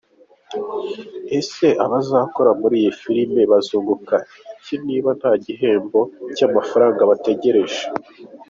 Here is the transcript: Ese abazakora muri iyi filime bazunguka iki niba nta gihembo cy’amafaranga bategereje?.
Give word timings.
Ese 1.39 1.67
abazakora 1.85 2.51
muri 2.61 2.75
iyi 2.81 2.91
filime 3.01 3.41
bazunguka 3.51 4.15
iki 4.55 4.75
niba 4.85 5.09
nta 5.19 5.31
gihembo 5.45 5.99
cy’amafaranga 6.35 7.01
bategereje?. 7.11 7.81